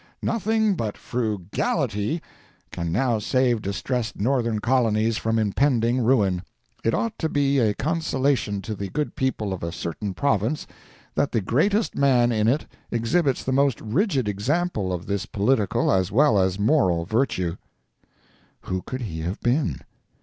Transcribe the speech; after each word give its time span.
"Nothing 0.23 0.73
but 0.73 0.97
FRUGALITY 0.97 2.23
can 2.71 2.91
now 2.91 3.19
save 3.19 3.61
distress'd 3.61 4.19
northern 4.19 4.57
colonies 4.57 5.17
from 5.17 5.37
impending 5.37 6.01
ruin. 6.03 6.41
It 6.83 6.95
ought 6.95 7.19
to 7.19 7.29
be 7.29 7.59
a 7.59 7.75
consolation 7.75 8.63
to 8.63 8.73
the 8.73 8.89
good 8.89 9.15
people 9.15 9.53
of 9.53 9.61
a 9.61 9.71
certain 9.71 10.15
province 10.15 10.65
that 11.13 11.31
the 11.31 11.39
greatest 11.41 11.95
man 11.95 12.31
in 12.31 12.47
it 12.47 12.65
exhibits 12.89 13.43
the 13.43 13.51
most 13.53 13.79
rigid 13.79 14.27
example 14.27 14.91
of 14.91 15.05
this 15.05 15.27
political 15.27 15.91
as 15.91 16.11
well 16.11 16.39
as 16.39 16.57
moral 16.59 17.05
virtue." 17.05 17.57
Who 18.61 18.81
could 18.81 19.01
he 19.01 19.19
have 19.19 19.39
been? 19.41 19.81